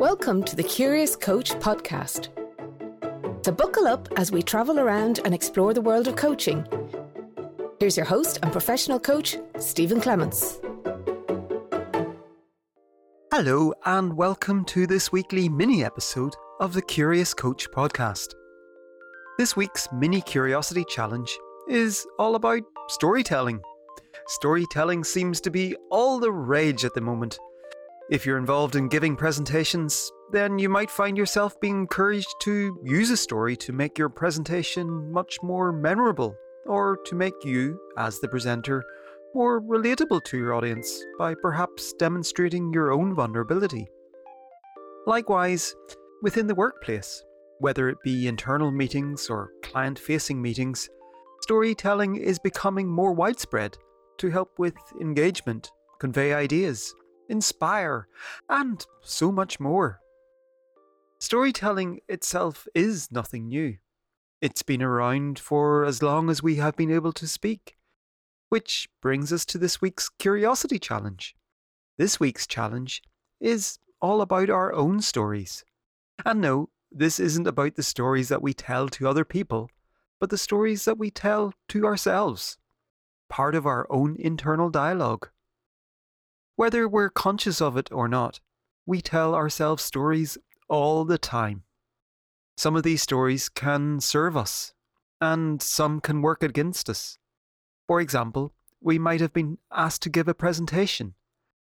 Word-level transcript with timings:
Welcome 0.00 0.42
to 0.44 0.56
the 0.56 0.62
Curious 0.62 1.14
Coach 1.14 1.50
podcast. 1.56 2.30
So, 3.44 3.52
buckle 3.52 3.86
up 3.86 4.08
as 4.16 4.32
we 4.32 4.42
travel 4.42 4.80
around 4.80 5.20
and 5.26 5.34
explore 5.34 5.74
the 5.74 5.82
world 5.82 6.08
of 6.08 6.16
coaching. 6.16 6.66
Here's 7.78 7.98
your 7.98 8.06
host 8.06 8.38
and 8.42 8.50
professional 8.50 8.98
coach, 8.98 9.36
Stephen 9.58 10.00
Clements. 10.00 10.58
Hello, 13.30 13.74
and 13.84 14.16
welcome 14.16 14.64
to 14.64 14.86
this 14.86 15.12
weekly 15.12 15.50
mini 15.50 15.84
episode 15.84 16.34
of 16.60 16.72
the 16.72 16.80
Curious 16.80 17.34
Coach 17.34 17.70
podcast. 17.70 18.32
This 19.36 19.54
week's 19.54 19.86
mini 19.92 20.22
curiosity 20.22 20.86
challenge 20.88 21.38
is 21.68 22.06
all 22.18 22.36
about 22.36 22.62
storytelling. 22.88 23.60
Storytelling 24.28 25.04
seems 25.04 25.42
to 25.42 25.50
be 25.50 25.76
all 25.90 26.18
the 26.18 26.32
rage 26.32 26.86
at 26.86 26.94
the 26.94 27.02
moment. 27.02 27.38
If 28.10 28.26
you're 28.26 28.38
involved 28.38 28.74
in 28.74 28.88
giving 28.88 29.14
presentations, 29.14 30.10
then 30.32 30.58
you 30.58 30.68
might 30.68 30.90
find 30.90 31.16
yourself 31.16 31.60
being 31.60 31.82
encouraged 31.82 32.34
to 32.40 32.76
use 32.82 33.08
a 33.10 33.16
story 33.16 33.56
to 33.58 33.72
make 33.72 33.96
your 33.96 34.08
presentation 34.08 35.12
much 35.12 35.36
more 35.44 35.70
memorable, 35.70 36.34
or 36.66 36.98
to 37.06 37.14
make 37.14 37.44
you, 37.44 37.78
as 37.96 38.18
the 38.18 38.26
presenter, 38.26 38.82
more 39.32 39.62
relatable 39.62 40.24
to 40.24 40.36
your 40.36 40.54
audience 40.54 41.04
by 41.20 41.36
perhaps 41.40 41.92
demonstrating 42.00 42.72
your 42.72 42.90
own 42.90 43.14
vulnerability. 43.14 43.86
Likewise, 45.06 45.72
within 46.20 46.48
the 46.48 46.54
workplace, 46.56 47.22
whether 47.60 47.88
it 47.88 48.02
be 48.02 48.26
internal 48.26 48.72
meetings 48.72 49.30
or 49.30 49.52
client 49.62 50.00
facing 50.00 50.42
meetings, 50.42 50.88
storytelling 51.42 52.16
is 52.16 52.40
becoming 52.40 52.88
more 52.88 53.12
widespread 53.12 53.78
to 54.18 54.30
help 54.30 54.58
with 54.58 54.74
engagement, 55.00 55.70
convey 56.00 56.34
ideas, 56.34 56.92
inspire, 57.30 58.08
and 58.48 58.84
so 59.02 59.32
much 59.32 59.60
more. 59.60 60.00
Storytelling 61.18 62.00
itself 62.08 62.66
is 62.74 63.10
nothing 63.10 63.48
new. 63.48 63.76
It's 64.40 64.62
been 64.62 64.82
around 64.82 65.38
for 65.38 65.84
as 65.84 66.02
long 66.02 66.30
as 66.30 66.42
we 66.42 66.56
have 66.56 66.76
been 66.76 66.90
able 66.90 67.12
to 67.12 67.28
speak. 67.28 67.76
Which 68.48 68.88
brings 69.00 69.32
us 69.32 69.44
to 69.46 69.58
this 69.58 69.80
week's 69.80 70.08
Curiosity 70.08 70.78
Challenge. 70.78 71.36
This 71.98 72.18
week's 72.18 72.46
challenge 72.46 73.02
is 73.38 73.78
all 74.00 74.22
about 74.22 74.50
our 74.50 74.72
own 74.72 75.02
stories. 75.02 75.62
And 76.24 76.40
no, 76.40 76.70
this 76.90 77.20
isn't 77.20 77.46
about 77.46 77.76
the 77.76 77.82
stories 77.82 78.28
that 78.30 78.42
we 78.42 78.54
tell 78.54 78.88
to 78.88 79.06
other 79.06 79.24
people, 79.24 79.70
but 80.18 80.30
the 80.30 80.38
stories 80.38 80.84
that 80.86 80.98
we 80.98 81.10
tell 81.10 81.52
to 81.68 81.84
ourselves. 81.84 82.56
Part 83.28 83.54
of 83.54 83.66
our 83.66 83.86
own 83.90 84.16
internal 84.18 84.70
dialogue. 84.70 85.28
Whether 86.60 86.86
we're 86.86 87.08
conscious 87.08 87.62
of 87.62 87.78
it 87.78 87.90
or 87.90 88.06
not, 88.06 88.38
we 88.84 89.00
tell 89.00 89.34
ourselves 89.34 89.82
stories 89.82 90.36
all 90.68 91.06
the 91.06 91.16
time. 91.16 91.62
Some 92.58 92.76
of 92.76 92.82
these 92.82 93.00
stories 93.00 93.48
can 93.48 93.98
serve 93.98 94.36
us, 94.36 94.74
and 95.22 95.62
some 95.62 96.02
can 96.02 96.20
work 96.20 96.42
against 96.42 96.90
us. 96.90 97.16
For 97.86 97.98
example, 97.98 98.52
we 98.78 98.98
might 98.98 99.22
have 99.22 99.32
been 99.32 99.56
asked 99.72 100.02
to 100.02 100.10
give 100.10 100.28
a 100.28 100.34
presentation, 100.34 101.14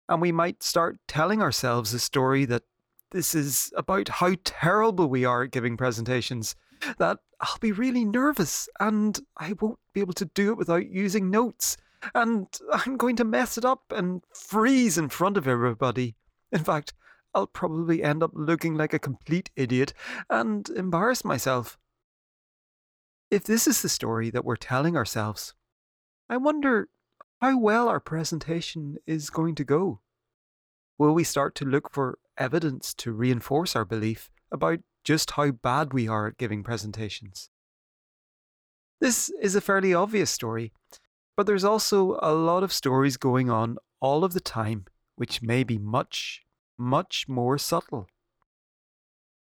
and 0.07 0.21
we 0.21 0.31
might 0.31 0.61
start 0.61 0.99
telling 1.07 1.41
ourselves 1.41 1.91
a 1.91 1.97
story 1.97 2.45
that 2.45 2.61
this 3.09 3.33
is 3.33 3.73
about 3.75 4.07
how 4.07 4.35
terrible 4.43 5.07
we 5.07 5.25
are 5.25 5.45
at 5.45 5.51
giving 5.51 5.77
presentations, 5.77 6.55
that 6.99 7.17
I'll 7.41 7.57
be 7.59 7.71
really 7.71 8.05
nervous 8.05 8.69
and 8.79 9.19
I 9.35 9.55
won't 9.59 9.79
be 9.93 10.01
able 10.01 10.13
to 10.13 10.25
do 10.25 10.51
it 10.51 10.59
without 10.59 10.87
using 10.91 11.31
notes, 11.31 11.75
and 12.13 12.47
I'm 12.71 12.97
going 12.97 13.15
to 13.17 13.23
mess 13.23 13.57
it 13.57 13.65
up 13.65 13.83
and 13.89 14.21
freeze 14.33 14.97
in 14.97 15.09
front 15.09 15.37
of 15.37 15.47
everybody. 15.47 16.15
In 16.51 16.63
fact, 16.63 16.93
I'll 17.33 17.47
probably 17.47 18.01
end 18.01 18.23
up 18.23 18.31
looking 18.33 18.75
like 18.75 18.93
a 18.93 18.99
complete 18.99 19.49
idiot 19.55 19.93
and 20.29 20.67
embarrass 20.69 21.25
myself. 21.25 21.77
If 23.29 23.43
this 23.43 23.67
is 23.67 23.81
the 23.81 23.89
story 23.89 24.29
that 24.29 24.45
we're 24.45 24.55
telling 24.55 24.95
ourselves, 24.95 25.53
I 26.29 26.37
wonder 26.37 26.89
how 27.41 27.59
well 27.59 27.89
our 27.89 27.99
presentation 27.99 28.97
is 29.05 29.29
going 29.29 29.55
to 29.55 29.65
go. 29.65 29.99
Will 30.97 31.13
we 31.13 31.25
start 31.25 31.55
to 31.55 31.65
look 31.65 31.91
for 31.91 32.19
evidence 32.37 32.93
to 32.95 33.11
reinforce 33.11 33.75
our 33.75 33.83
belief 33.83 34.29
about 34.51 34.79
just 35.03 35.31
how 35.31 35.51
bad 35.51 35.93
we 35.93 36.07
are 36.07 36.27
at 36.27 36.37
giving 36.37 36.63
presentations? 36.63 37.49
This 39.01 39.29
is 39.41 39.55
a 39.55 39.61
fairly 39.61 39.93
obvious 39.93 40.31
story, 40.31 40.71
but 41.35 41.45
there's 41.45 41.63
also 41.63 42.17
a 42.21 42.33
lot 42.33 42.63
of 42.63 42.73
stories 42.73 43.17
going 43.17 43.49
on 43.49 43.77
all 43.99 44.23
of 44.23 44.33
the 44.33 44.39
time 44.39 44.85
which 45.15 45.41
may 45.41 45.63
be 45.63 45.77
much, 45.77 46.43
much 46.77 47.27
more 47.27 47.57
subtle. 47.57 48.07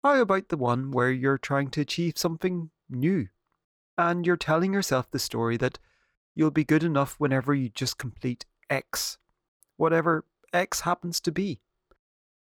How 0.02 0.20
about 0.20 0.48
the 0.48 0.56
one 0.56 0.90
where 0.90 1.10
you're 1.10 1.38
trying 1.38 1.70
to 1.70 1.80
achieve 1.80 2.14
something 2.16 2.70
new 2.88 3.28
and 3.96 4.26
you're 4.26 4.36
telling 4.36 4.72
yourself 4.72 5.10
the 5.10 5.18
story 5.18 5.56
that 5.56 5.78
you'll 6.34 6.50
be 6.50 6.64
good 6.64 6.84
enough 6.84 7.16
whenever 7.18 7.54
you 7.54 7.68
just 7.68 7.98
complete 7.98 8.44
X, 8.68 9.18
whatever 9.76 10.24
X 10.52 10.80
happens 10.80 11.20
to 11.20 11.32
be. 11.32 11.60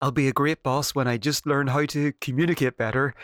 I'll 0.00 0.12
be 0.12 0.28
a 0.28 0.32
great 0.32 0.62
boss 0.62 0.94
when 0.94 1.08
I 1.08 1.16
just 1.16 1.46
learn 1.46 1.68
how 1.68 1.84
to 1.86 2.12
communicate 2.20 2.76
better 2.76 3.14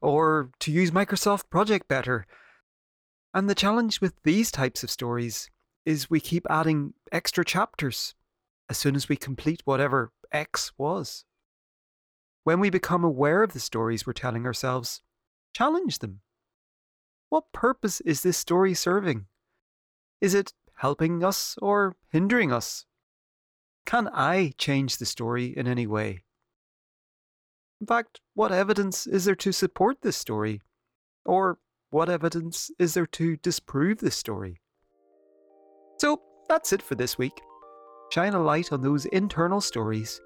or 0.00 0.50
to 0.60 0.70
use 0.70 0.92
Microsoft 0.92 1.50
Project 1.50 1.88
better. 1.88 2.26
And 3.34 3.50
the 3.50 3.54
challenge 3.54 4.00
with 4.00 4.14
these 4.22 4.52
types 4.52 4.84
of 4.84 4.90
stories 4.90 5.50
is 5.84 6.10
we 6.10 6.20
keep 6.20 6.46
adding 6.50 6.94
extra 7.12 7.44
chapters 7.44 8.14
as 8.68 8.78
soon 8.78 8.94
as 8.94 9.08
we 9.08 9.16
complete 9.16 9.62
whatever 9.64 10.12
X 10.32 10.72
was. 10.78 11.24
When 12.44 12.60
we 12.60 12.70
become 12.70 13.04
aware 13.04 13.42
of 13.42 13.52
the 13.52 13.60
stories 13.60 14.06
we're 14.06 14.12
telling 14.12 14.46
ourselves, 14.46 15.02
challenge 15.52 15.98
them. 15.98 16.20
What 17.28 17.52
purpose 17.52 18.00
is 18.00 18.22
this 18.22 18.36
story 18.36 18.74
serving? 18.74 19.26
Is 20.20 20.34
it 20.34 20.52
helping 20.76 21.22
us 21.22 21.56
or 21.60 21.96
hindering 22.10 22.52
us? 22.52 22.86
Can 23.86 24.08
I 24.12 24.52
change 24.58 24.96
the 24.96 25.06
story 25.06 25.46
in 25.56 25.66
any 25.66 25.86
way? 25.86 26.24
In 27.80 27.86
fact, 27.86 28.20
what 28.34 28.52
evidence 28.52 29.06
is 29.06 29.24
there 29.24 29.34
to 29.36 29.52
support 29.52 30.02
this 30.02 30.16
story? 30.16 30.60
Or 31.24 31.58
what 31.90 32.08
evidence 32.08 32.70
is 32.78 32.94
there 32.94 33.06
to 33.06 33.36
disprove 33.36 33.98
this 33.98 34.16
story? 34.16 34.60
So 36.00 36.18
that's 36.48 36.72
it 36.72 36.80
for 36.80 36.94
this 36.94 37.18
week. 37.18 37.42
Shine 38.10 38.32
a 38.32 38.42
light 38.42 38.72
on 38.72 38.80
those 38.80 39.04
internal 39.04 39.60
stories. 39.60 40.18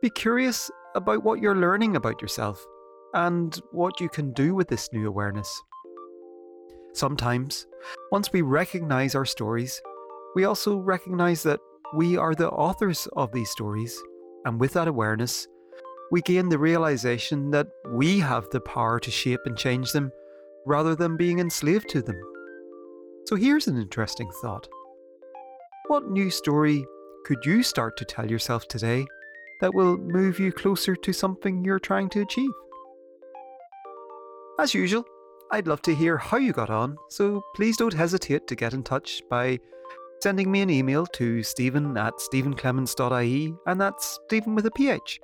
Be 0.00 0.08
curious 0.08 0.70
about 0.94 1.24
what 1.24 1.40
you're 1.40 1.56
learning 1.56 1.96
about 1.96 2.22
yourself 2.22 2.64
and 3.12 3.60
what 3.72 4.00
you 4.00 4.08
can 4.08 4.32
do 4.34 4.54
with 4.54 4.68
this 4.68 4.88
new 4.92 5.08
awareness. 5.08 5.60
Sometimes, 6.94 7.66
once 8.12 8.32
we 8.32 8.42
recognize 8.42 9.16
our 9.16 9.24
stories, 9.24 9.82
we 10.36 10.44
also 10.44 10.76
recognize 10.76 11.42
that 11.42 11.58
we 11.96 12.16
are 12.16 12.36
the 12.36 12.48
authors 12.48 13.08
of 13.16 13.32
these 13.32 13.50
stories, 13.50 14.00
and 14.44 14.60
with 14.60 14.74
that 14.74 14.86
awareness, 14.86 15.48
we 16.12 16.20
gain 16.22 16.48
the 16.48 16.58
realization 16.58 17.50
that 17.50 17.66
we 17.94 18.20
have 18.20 18.48
the 18.50 18.60
power 18.60 19.00
to 19.00 19.10
shape 19.10 19.40
and 19.44 19.58
change 19.58 19.90
them 19.90 20.12
rather 20.66 20.94
than 20.94 21.16
being 21.16 21.40
enslaved 21.40 21.88
to 21.88 22.00
them. 22.00 22.20
So 23.26 23.34
here's 23.34 23.66
an 23.66 23.76
interesting 23.76 24.30
thought. 24.40 24.68
What 25.90 26.08
new 26.08 26.30
story 26.30 26.86
could 27.24 27.44
you 27.44 27.64
start 27.64 27.96
to 27.96 28.04
tell 28.04 28.30
yourself 28.30 28.68
today 28.68 29.08
that 29.60 29.74
will 29.74 29.96
move 29.98 30.38
you 30.38 30.52
closer 30.52 30.94
to 30.94 31.12
something 31.12 31.64
you're 31.64 31.80
trying 31.80 32.08
to 32.10 32.20
achieve? 32.20 32.52
As 34.60 34.72
usual, 34.72 35.04
I'd 35.50 35.66
love 35.66 35.82
to 35.82 35.94
hear 35.96 36.16
how 36.16 36.36
you 36.36 36.52
got 36.52 36.70
on, 36.70 36.96
so 37.08 37.42
please 37.56 37.76
don't 37.76 37.92
hesitate 37.92 38.46
to 38.46 38.54
get 38.54 38.72
in 38.72 38.84
touch 38.84 39.20
by 39.28 39.58
sending 40.22 40.52
me 40.52 40.60
an 40.60 40.70
email 40.70 41.06
to 41.06 41.42
stephen 41.42 41.96
at 41.96 42.14
stephenclements.ie, 42.18 43.52
and 43.66 43.80
that's 43.80 44.20
Stephen 44.26 44.54
with 44.54 44.66
a 44.66 44.70
PH. 44.70 45.18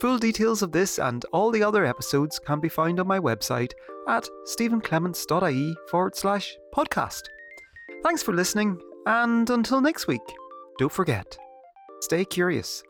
Full 0.00 0.18
details 0.18 0.62
of 0.62 0.70
this 0.70 1.00
and 1.00 1.24
all 1.32 1.50
the 1.50 1.64
other 1.64 1.84
episodes 1.84 2.38
can 2.38 2.60
be 2.60 2.68
found 2.68 3.00
on 3.00 3.08
my 3.08 3.18
website 3.18 3.72
at 4.06 4.28
stephenclements.ie 4.46 5.74
forward 5.90 6.14
slash 6.14 6.56
podcast. 6.72 7.22
Thanks 8.04 8.22
for 8.22 8.32
listening, 8.32 8.80
and 9.06 9.48
until 9.50 9.80
next 9.80 10.06
week, 10.06 10.22
don't 10.78 10.92
forget, 10.92 11.36
stay 12.00 12.24
curious. 12.24 12.82